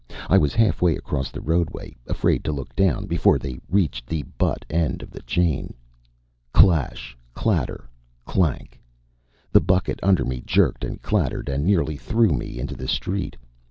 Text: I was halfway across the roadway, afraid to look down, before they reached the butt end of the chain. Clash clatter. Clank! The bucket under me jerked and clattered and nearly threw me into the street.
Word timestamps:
I 0.27 0.35
was 0.39 0.55
halfway 0.55 0.95
across 0.95 1.29
the 1.29 1.41
roadway, 1.41 1.95
afraid 2.07 2.43
to 2.45 2.51
look 2.51 2.75
down, 2.75 3.05
before 3.05 3.37
they 3.37 3.59
reached 3.69 4.07
the 4.07 4.23
butt 4.23 4.65
end 4.67 5.03
of 5.03 5.11
the 5.11 5.21
chain. 5.21 5.75
Clash 6.51 7.15
clatter. 7.35 7.87
Clank! 8.25 8.79
The 9.51 9.61
bucket 9.61 9.99
under 10.01 10.25
me 10.25 10.41
jerked 10.43 10.83
and 10.83 10.99
clattered 11.03 11.49
and 11.49 11.63
nearly 11.67 11.97
threw 11.97 12.29
me 12.31 12.57
into 12.57 12.75
the 12.75 12.87
street. 12.87 13.37